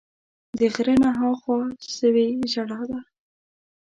[0.57, 1.59] د غره نه ها خوا
[1.97, 2.99] سوې ژړا ده